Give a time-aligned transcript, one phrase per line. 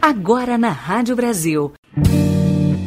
[0.00, 1.72] Agora na Rádio Brasil.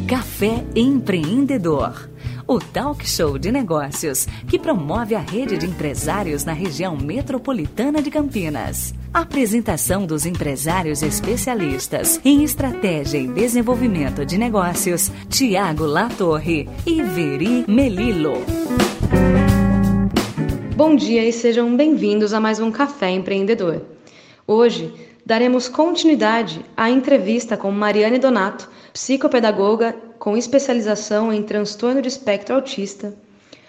[0.08, 2.10] Café Empreendedor.
[2.46, 8.10] O talk show de negócios que promove a rede de empresários na região metropolitana de
[8.10, 8.94] Campinas.
[9.12, 18.44] Apresentação dos empresários especialistas em estratégia e desenvolvimento de negócios, Tiago Latorre e Veri Melilo.
[20.78, 23.82] Bom dia e sejam bem-vindos a mais um Café Empreendedor.
[24.46, 24.94] Hoje
[25.26, 33.12] daremos continuidade à entrevista com Mariane Donato, psicopedagoga com especialização em transtorno de espectro autista,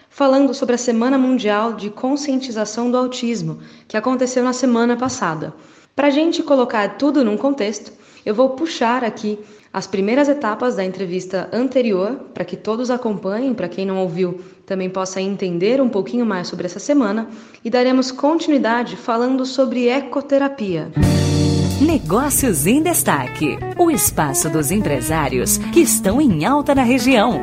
[0.08, 3.58] falando sobre a Semana Mundial de Conscientização do Autismo,
[3.88, 5.52] que aconteceu na semana passada.
[5.96, 7.92] Para a gente colocar tudo num contexto,
[8.24, 9.36] eu vou puxar aqui
[9.72, 14.90] as primeiras etapas da entrevista anterior, para que todos acompanhem, para quem não ouviu também
[14.90, 17.28] possa entender um pouquinho mais sobre essa semana,
[17.64, 20.90] e daremos continuidade falando sobre ecoterapia.
[21.80, 27.40] Negócios em Destaque o espaço dos empresários que estão em alta na região.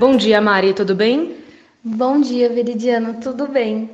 [0.00, 1.36] Bom dia, Mari, tudo bem?
[1.82, 3.88] Bom dia, Veridiano, tudo bem?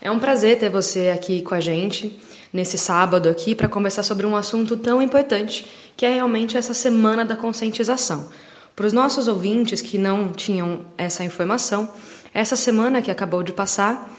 [0.00, 2.18] É um prazer ter você aqui com a gente
[2.52, 7.24] nesse sábado aqui para conversar sobre um assunto tão importante que é realmente essa semana
[7.24, 8.28] da conscientização.
[8.76, 11.88] Para os nossos ouvintes que não tinham essa informação,
[12.34, 14.10] essa semana que acabou de passar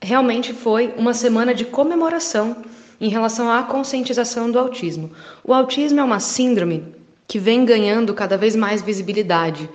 [0.00, 2.56] realmente foi uma semana de comemoração
[3.00, 5.10] em relação à conscientização do autismo.
[5.44, 6.94] O autismo é uma síndrome
[7.26, 9.68] que vem ganhando cada vez mais visibilidade,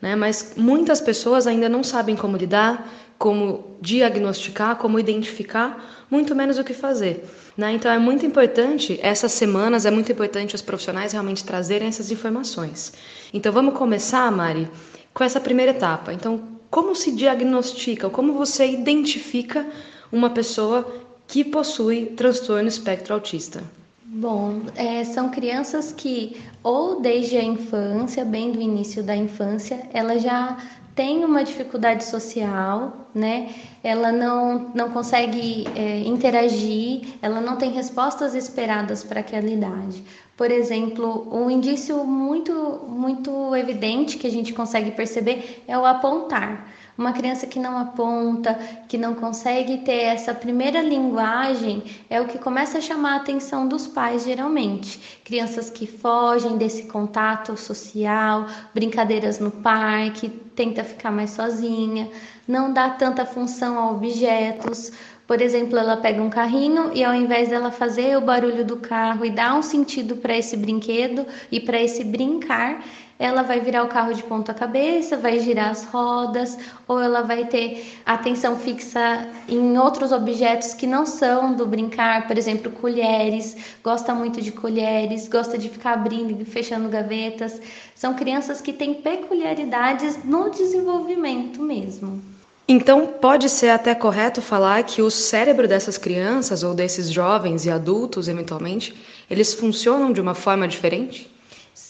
[0.00, 0.14] né?
[0.14, 6.64] mas muitas pessoas ainda não sabem como lidar, como diagnosticar, como identificar, muito menos o
[6.64, 7.24] que fazer.
[7.56, 7.72] Né?
[7.72, 12.92] Então é muito importante, essas semanas, é muito importante os profissionais realmente trazerem essas informações.
[13.32, 14.68] Então vamos começar, Mari,
[15.14, 16.12] com essa primeira etapa.
[16.12, 19.66] Então, como se diagnostica, como você identifica
[20.10, 20.86] uma pessoa
[21.26, 23.62] que possui transtorno espectro autista?
[24.04, 30.18] Bom, é, são crianças que, ou desde a infância, bem do início da infância, ela
[30.18, 30.56] já
[30.96, 33.54] tem uma dificuldade social, né?
[33.82, 40.04] Ela não, não consegue é, interagir, ela não tem respostas esperadas para aquela idade.
[40.36, 42.52] Por exemplo, um indício muito,
[42.88, 46.66] muito evidente que a gente consegue perceber é o apontar.
[47.00, 48.54] Uma criança que não aponta,
[48.86, 53.66] que não consegue ter essa primeira linguagem, é o que começa a chamar a atenção
[53.66, 55.20] dos pais, geralmente.
[55.24, 62.10] Crianças que fogem desse contato social, brincadeiras no parque, tenta ficar mais sozinha,
[62.46, 64.92] não dá tanta função a objetos.
[65.30, 69.24] Por exemplo, ela pega um carrinho e ao invés dela fazer o barulho do carro
[69.24, 72.84] e dar um sentido para esse brinquedo e para esse brincar,
[73.16, 76.58] ela vai virar o carro de ponta cabeça, vai girar as rodas,
[76.88, 82.36] ou ela vai ter atenção fixa em outros objetos que não são do brincar, por
[82.36, 87.62] exemplo, colheres, gosta muito de colheres, gosta de ficar abrindo e fechando gavetas.
[87.94, 92.39] São crianças que têm peculiaridades no desenvolvimento mesmo.
[92.72, 97.70] Então, pode ser até correto falar que o cérebro dessas crianças ou desses jovens e
[97.70, 98.94] adultos, eventualmente,
[99.28, 101.28] eles funcionam de uma forma diferente?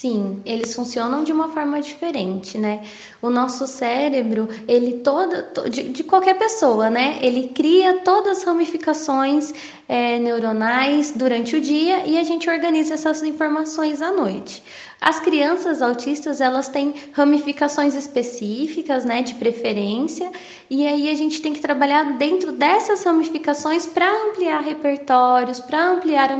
[0.00, 2.82] Sim, eles funcionam de uma forma diferente, né?
[3.20, 7.18] O nosso cérebro, ele toda, de, de qualquer pessoa, né?
[7.20, 9.52] Ele cria todas as ramificações
[9.86, 14.62] é, neuronais durante o dia e a gente organiza essas informações à noite.
[15.02, 20.30] As crianças autistas, elas têm ramificações específicas, né, de preferência,
[20.68, 26.30] e aí a gente tem que trabalhar dentro dessas ramificações para ampliar repertórios, para ampliar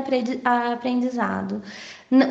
[0.44, 1.62] aprendizado.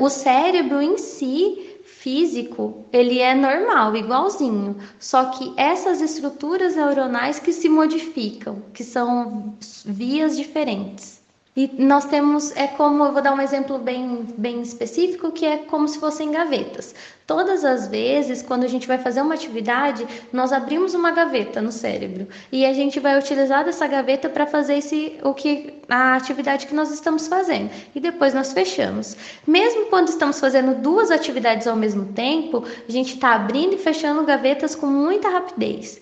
[0.02, 4.78] O cérebro em si, físico, ele é normal, igualzinho.
[5.00, 11.19] Só que essas estruturas neuronais que se modificam, que são vias diferentes.
[11.60, 15.58] E nós temos, é como, eu vou dar um exemplo bem, bem específico, que é
[15.58, 16.96] como se fossem gavetas.
[17.28, 21.70] Todas as vezes, quando a gente vai fazer uma atividade, nós abrimos uma gaveta no
[21.70, 26.66] cérebro e a gente vai utilizar dessa gaveta para fazer esse, o que, a atividade
[26.66, 27.70] que nós estamos fazendo.
[27.94, 29.18] E depois nós fechamos.
[29.46, 34.24] Mesmo quando estamos fazendo duas atividades ao mesmo tempo, a gente está abrindo e fechando
[34.24, 36.00] gavetas com muita rapidez.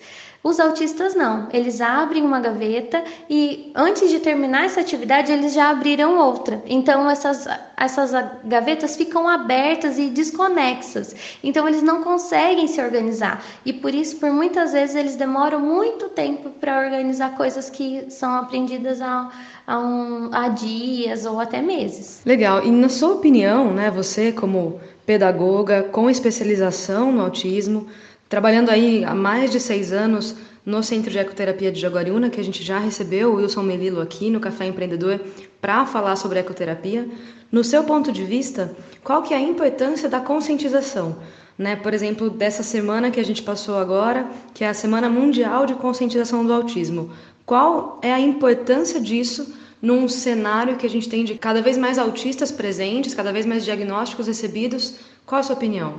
[0.48, 5.68] Os autistas não, eles abrem uma gaveta e antes de terminar essa atividade eles já
[5.68, 6.62] abriram outra.
[6.64, 7.46] Então essas,
[7.76, 8.12] essas
[8.46, 11.14] gavetas ficam abertas e desconexas.
[11.44, 16.08] Então eles não conseguem se organizar e por isso por muitas vezes eles demoram muito
[16.08, 19.30] tempo para organizar coisas que são aprendidas a,
[19.66, 22.22] a, um, a dias ou até meses.
[22.24, 22.64] Legal.
[22.64, 27.86] E na sua opinião, né, você como pedagoga com especialização no autismo
[28.28, 32.44] trabalhando aí há mais de seis anos no Centro de Ecoterapia de Jaguariúna, que a
[32.44, 35.18] gente já recebeu o Wilson Melilo aqui no Café Empreendedor
[35.60, 37.08] para falar sobre ecoterapia.
[37.50, 41.16] No seu ponto de vista, qual que é a importância da conscientização?
[41.56, 41.74] Né?
[41.74, 45.74] Por exemplo, dessa semana que a gente passou agora, que é a Semana Mundial de
[45.74, 47.10] Conscientização do Autismo.
[47.46, 51.98] Qual é a importância disso num cenário que a gente tem de cada vez mais
[51.98, 54.96] autistas presentes, cada vez mais diagnósticos recebidos?
[55.24, 55.94] Qual a sua opinião?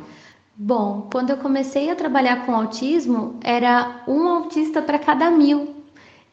[0.61, 5.73] Bom, quando eu comecei a trabalhar com autismo, era um autista para cada mil.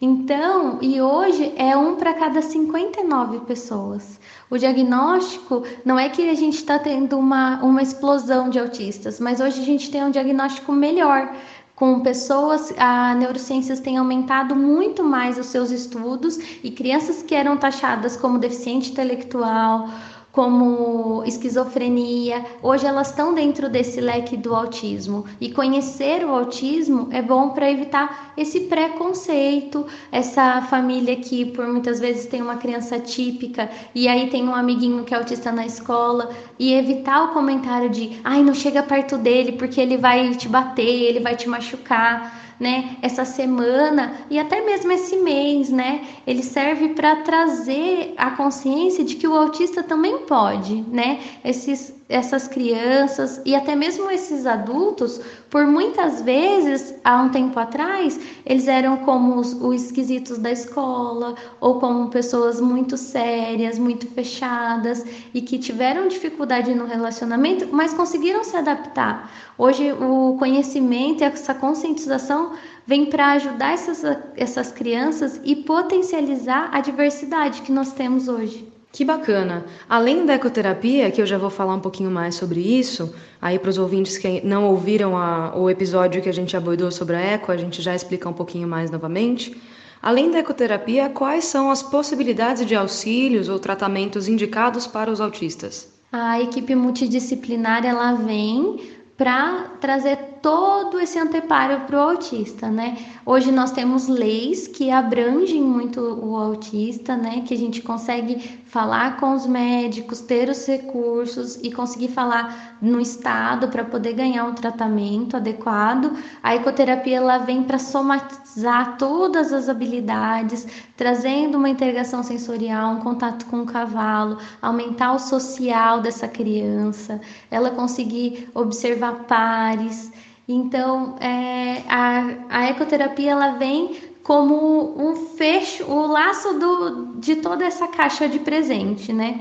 [0.00, 4.18] Então, e hoje é um para cada 59 pessoas.
[4.50, 9.38] O diagnóstico não é que a gente está tendo uma, uma explosão de autistas, mas
[9.38, 11.32] hoje a gente tem um diagnóstico melhor.
[11.76, 17.56] Com pessoas, a neurociências tem aumentado muito mais os seus estudos e crianças que eram
[17.56, 19.88] taxadas como deficiente intelectual
[20.36, 25.24] como esquizofrenia, hoje elas estão dentro desse leque do autismo.
[25.40, 31.98] E conhecer o autismo é bom para evitar esse preconceito, essa família que por muitas
[31.98, 36.28] vezes tem uma criança típica e aí tem um amiguinho que é autista na escola
[36.58, 40.84] e evitar o comentário de, ai, não chega perto dele porque ele vai te bater,
[40.84, 42.96] ele vai te machucar né?
[43.02, 46.06] Essa semana e até mesmo esse mês, né?
[46.26, 51.20] Ele serve para trazer a consciência de que o autista também pode, né?
[51.44, 55.20] Esses essas crianças e até mesmo esses adultos,
[55.50, 61.34] por muitas vezes, há um tempo atrás, eles eram como os, os esquisitos da escola
[61.60, 65.04] ou como pessoas muito sérias, muito fechadas
[65.34, 69.30] e que tiveram dificuldade no relacionamento, mas conseguiram se adaptar.
[69.58, 72.45] Hoje, o conhecimento e essa conscientização
[72.86, 74.02] vem para ajudar essas,
[74.36, 78.66] essas crianças e potencializar a diversidade que nós temos hoje.
[78.92, 79.66] Que bacana!
[79.88, 83.68] Além da ecoterapia, que eu já vou falar um pouquinho mais sobre isso, aí para
[83.68, 87.52] os ouvintes que não ouviram a, o episódio que a gente abordou sobre a eco,
[87.52, 89.54] a gente já explica um pouquinho mais novamente.
[90.00, 95.92] Além da ecoterapia, quais são as possibilidades de auxílios ou tratamentos indicados para os autistas?
[96.10, 98.80] A equipe multidisciplinar ela vem
[99.16, 100.16] para trazer
[100.46, 102.96] todo esse anteparo para o autista, né?
[103.26, 107.42] Hoje nós temos leis que abrangem muito o autista, né?
[107.44, 113.00] Que a gente consegue falar com os médicos, ter os recursos e conseguir falar no
[113.00, 116.16] estado para poder ganhar um tratamento adequado.
[116.40, 120.64] A ecoterapia ela vem para somatizar todas as habilidades,
[120.96, 127.20] trazendo uma integração sensorial, um contato com o cavalo, aumentar o social dessa criança,
[127.50, 130.12] ela conseguir observar pares.
[130.48, 137.64] Então, é, a, a ecoterapia ela vem como um fecho, o laço do, de toda
[137.64, 139.40] essa caixa de presente, né?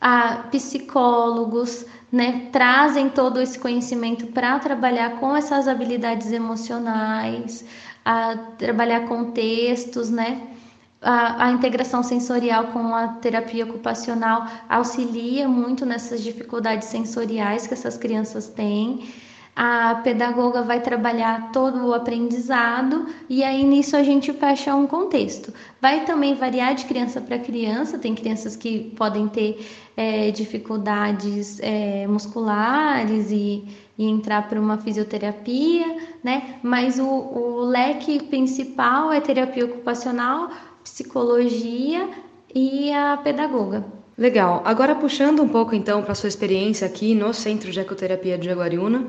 [0.00, 7.64] A psicólogos, né, trazem todo esse conhecimento para trabalhar com essas habilidades emocionais,
[8.04, 10.48] a trabalhar com textos, né?
[11.02, 17.96] A, a, integração sensorial com a terapia ocupacional auxilia muito nessas dificuldades sensoriais que essas
[17.96, 19.06] crianças têm
[19.56, 25.50] a pedagoga vai trabalhar todo o aprendizado e aí nisso a gente fecha um contexto.
[25.80, 29.66] Vai também variar de criança para criança, tem crianças que podem ter
[29.96, 33.64] é, dificuldades é, musculares e,
[33.96, 35.86] e entrar para uma fisioterapia,
[36.22, 36.56] né?
[36.62, 40.50] Mas o, o leque principal é terapia ocupacional,
[40.84, 42.10] psicologia
[42.54, 43.82] e a pedagoga.
[44.18, 44.60] Legal.
[44.66, 49.06] Agora puxando um pouco então para sua experiência aqui no Centro de Ecoterapia de Jaguariúna,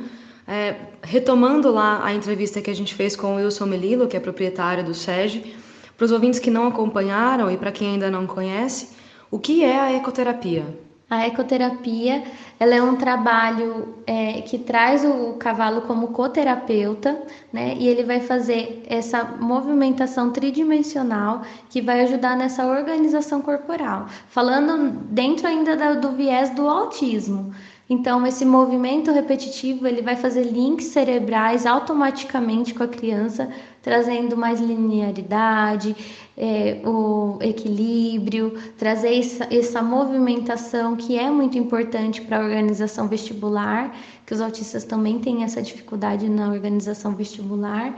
[0.48, 4.20] é, retomando lá a entrevista que a gente fez com o Wilson Melilo, que é
[4.20, 5.56] proprietário do SEG,
[5.98, 8.96] para os ouvintes que não acompanharam e para quem ainda não conhece,
[9.30, 10.66] o que é a ecoterapia?
[11.10, 12.24] A ecoterapia
[12.60, 17.75] ela é um trabalho é, que traz o cavalo como coterapeuta, né?
[17.77, 24.08] E ele vai fazer essa movimentação tridimensional que vai ajudar nessa organização corporal.
[24.27, 27.54] Falando dentro ainda do viés do autismo.
[27.89, 33.50] Então, esse movimento repetitivo ele vai fazer links cerebrais automaticamente com a criança,
[33.82, 35.96] trazendo mais linearidade,
[36.38, 43.96] é, o equilíbrio, trazer essa, essa movimentação que é muito importante para a organização vestibular,
[44.25, 47.98] que os autistas também têm essa dificuldade na organização vestibular.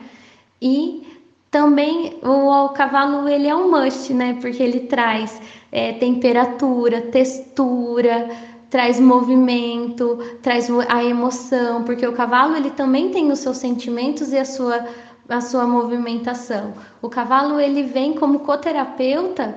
[0.62, 1.08] E
[1.50, 4.38] também o, o cavalo ele é um must, né?
[4.40, 5.42] Porque ele traz
[5.72, 8.30] é, temperatura, textura,
[8.70, 14.38] traz movimento, traz a emoção, porque o cavalo ele também tem os seus sentimentos e
[14.38, 14.86] a sua
[15.30, 16.74] a sua movimentação.
[17.04, 19.56] O cavalo ele vem como coterapeuta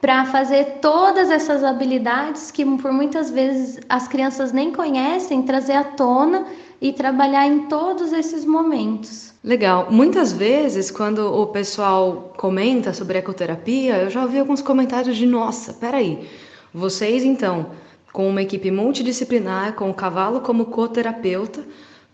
[0.00, 5.82] para fazer todas essas habilidades que por muitas vezes as crianças nem conhecem, trazer à
[5.82, 6.46] tona
[6.80, 9.34] e trabalhar em todos esses momentos.
[9.42, 9.88] Legal.
[9.90, 15.72] Muitas vezes, quando o pessoal comenta sobre ecoterapia, eu já ouvi alguns comentários de: nossa,
[15.72, 16.28] peraí,
[16.72, 17.70] vocês então,
[18.12, 21.64] com uma equipe multidisciplinar, com o cavalo como coterapeuta,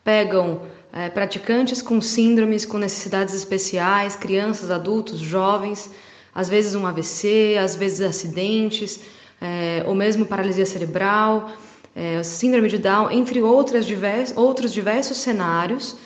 [0.03, 5.91] pegam é, praticantes com síndromes, com necessidades especiais, crianças, adultos, jovens,
[6.35, 9.01] às vezes um AVC, às vezes acidentes,
[9.41, 11.51] é, ou mesmo paralisia cerebral,
[11.95, 15.97] é, síndrome de Down, entre outras divers, outros diversos cenários,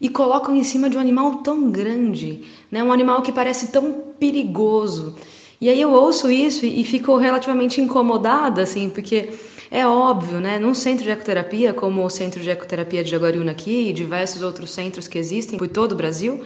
[0.00, 2.82] e colocam em cima de um animal tão grande, né?
[2.82, 5.16] um animal que parece tão perigoso.
[5.62, 9.30] E aí eu ouço isso e, fico relativamente incomodada, assim, porque
[9.70, 10.58] é óbvio, né?
[10.58, 14.72] Num centro de ecoterapia, como o Centro de Ecoterapia de Jaguariúna aqui e diversos outros
[14.72, 16.44] centros que existem por todo o Brasil,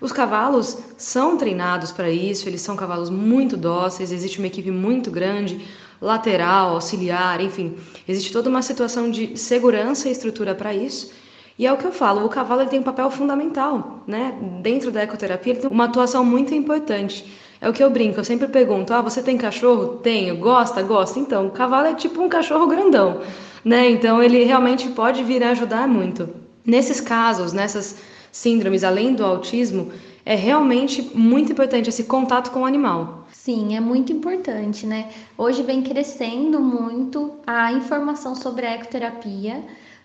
[0.00, 5.10] os cavalos são treinados para isso, eles são cavalos muito dóceis, existe uma equipe muito
[5.10, 5.66] grande,
[6.00, 7.74] lateral, auxiliar, enfim,
[8.06, 11.10] existe toda uma situação de segurança e estrutura para isso.
[11.58, 14.38] E é o que eu falo, o cavalo tem um papel fundamental, né?
[14.62, 17.41] Dentro da ecoterapia, ele tem uma atuação muito importante.
[17.62, 19.98] É o que eu brinco, eu sempre pergunto: ah, você tem cachorro?
[19.98, 20.36] Tenho.
[20.36, 20.82] Gosta?
[20.82, 21.20] Gosta.
[21.20, 23.20] Então, o cavalo é tipo um cachorro grandão,
[23.64, 23.88] né?
[23.88, 26.28] Então, ele realmente pode vir a ajudar muito.
[26.66, 27.96] Nesses casos, nessas
[28.32, 29.92] síndromes, além do autismo,
[30.26, 33.28] é realmente muito importante esse contato com o animal.
[33.32, 35.10] Sim, é muito importante, né?
[35.38, 39.62] Hoje vem crescendo muito a informação sobre a ecoterapia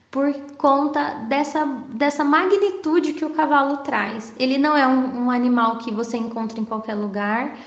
[0.09, 4.33] por conta dessa, dessa magnitude que o cavalo traz.
[4.39, 7.57] Ele não é um, um, animal que você encontra em qualquer lugar,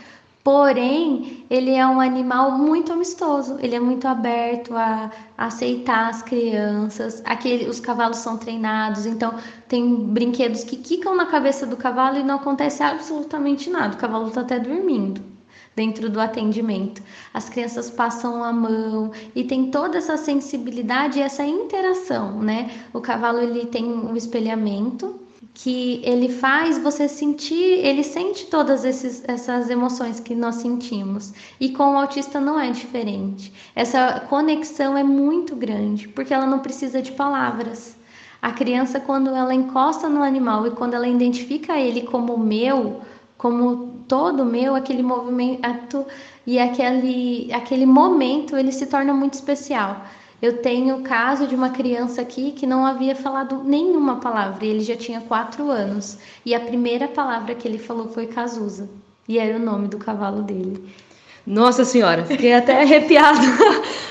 [0.42, 6.22] porém, ele é um animal muito amistoso, ele é muito aberto a, a aceitar as
[6.22, 7.22] crianças.
[7.26, 9.34] Aquele, os cavalos são treinados, então
[9.68, 14.28] tem brinquedos que quicam na cabeça do cavalo e não acontece absolutamente nada, o cavalo
[14.28, 15.29] está até dormindo
[15.74, 17.02] dentro do atendimento.
[17.32, 22.70] As crianças passam a mão e tem toda essa sensibilidade e essa interação, né?
[22.92, 25.20] O cavalo ele tem um espelhamento
[25.52, 31.32] que ele faz você sentir, ele sente todas esses, essas emoções que nós sentimos.
[31.58, 33.52] E com o autista não é diferente.
[33.74, 37.96] Essa conexão é muito grande, porque ela não precisa de palavras.
[38.40, 43.02] A criança, quando ela encosta no animal e quando ela identifica ele como meu,
[43.40, 46.04] como todo meu, aquele movimento
[46.46, 50.04] e aquele, aquele momento ele se torna muito especial.
[50.42, 54.80] Eu tenho o caso de uma criança aqui que não havia falado nenhuma palavra, ele
[54.80, 58.90] já tinha quatro anos, e a primeira palavra que ele falou foi Cazuza,
[59.26, 60.92] e era o nome do cavalo dele.
[61.46, 63.40] Nossa Senhora, fiquei até arrepiada.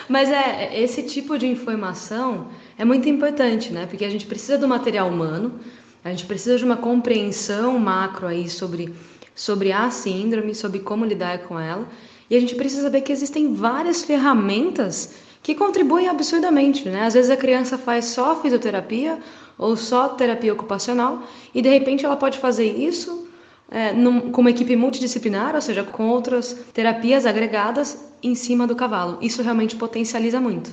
[0.08, 2.48] Mas é, esse tipo de informação
[2.80, 3.86] é muito importante, né?
[3.86, 5.60] Porque a gente precisa do material humano,
[6.04, 8.92] a gente precisa de uma compreensão macro aí sobre
[9.40, 11.88] sobre a síndrome, sobre como lidar com ela.
[12.30, 17.06] E a gente precisa saber que existem várias ferramentas que contribuem absurdamente, né?
[17.06, 19.18] Às vezes a criança faz só fisioterapia
[19.58, 21.24] ou só terapia ocupacional
[21.56, 23.30] e de repente ela pode fazer isso
[23.72, 28.76] é, num, com uma equipe multidisciplinar, ou seja, com outras terapias agregadas em cima do
[28.76, 29.20] cavalo.
[29.22, 30.70] Isso realmente potencializa muito.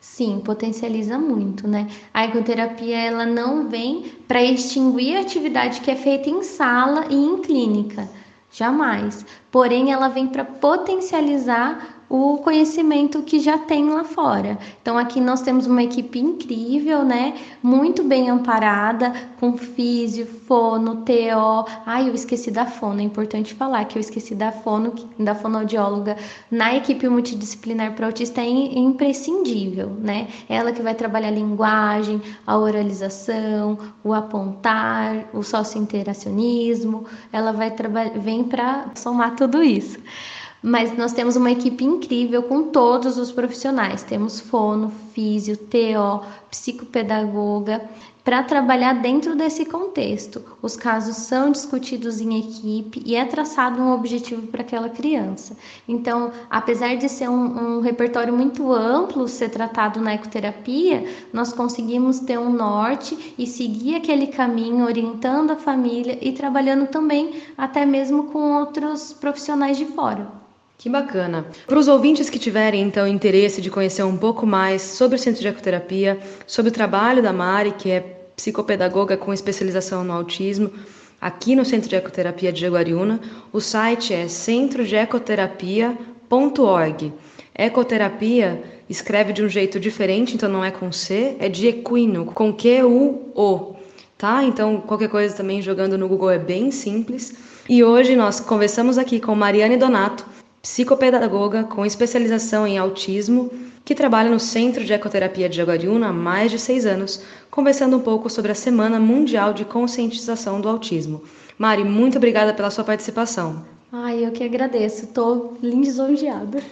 [0.00, 1.88] Sim, potencializa muito, né?
[2.14, 7.14] A ecoterapia ela não vem para extinguir a atividade que é feita em sala e
[7.14, 8.08] em clínica,
[8.50, 9.24] jamais.
[9.50, 14.58] Porém, ela vem para potencializar o conhecimento que já tem lá fora.
[14.80, 17.34] Então aqui nós temos uma equipe incrível, né?
[17.62, 21.68] Muito bem amparada, com físio, fono, TO.
[21.84, 26.16] Ai, eu esqueci da fono, é importante falar que eu esqueci da fono, da fonoaudióloga
[26.50, 30.28] na equipe multidisciplinar para autista é imprescindível, né?
[30.48, 38.18] Ela que vai trabalhar a linguagem, a oralização, o apontar, o socio-interacionismo, ela vai trabalhar,
[38.18, 39.98] vem para somar tudo isso
[40.62, 44.02] mas nós temos uma equipe incrível com todos os profissionais.
[44.02, 47.82] Temos fono, físio, TO, psicopedagoga,
[48.28, 50.44] para trabalhar dentro desse contexto.
[50.60, 55.56] Os casos são discutidos em equipe e é traçado um objetivo para aquela criança.
[55.88, 62.20] Então, apesar de ser um, um repertório muito amplo ser tratado na ecoterapia, nós conseguimos
[62.20, 68.24] ter um norte e seguir aquele caminho, orientando a família e trabalhando também até mesmo
[68.24, 70.47] com outros profissionais de fora.
[70.78, 71.44] Que bacana.
[71.66, 75.42] Para os ouvintes que tiverem, então, interesse de conhecer um pouco mais sobre o Centro
[75.42, 77.98] de Ecoterapia, sobre o trabalho da Mari, que é
[78.36, 80.70] psicopedagoga com especialização no autismo,
[81.20, 83.20] aqui no Centro de Ecoterapia de Jaguariúna,
[83.52, 87.12] o site é centrodeecoterapia.org.
[87.56, 92.52] Ecoterapia escreve de um jeito diferente, então não é com C, é de equino, com
[92.52, 93.74] Q-U-O,
[94.16, 94.44] tá?
[94.44, 97.34] Então, qualquer coisa também jogando no Google é bem simples.
[97.68, 103.50] E hoje nós conversamos aqui com Mariane Donato, psicopedagoga com especialização em autismo,
[103.84, 108.00] que trabalha no Centro de Ecoterapia de Jaguariúna há mais de seis anos, conversando um
[108.00, 111.22] pouco sobre a Semana Mundial de Conscientização do Autismo.
[111.56, 113.64] Mari, muito obrigada pela sua participação.
[113.90, 116.62] Ai, eu que agradeço, estou lisonjeada.